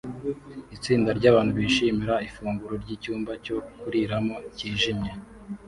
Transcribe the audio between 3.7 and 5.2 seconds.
kuriramo cyijimye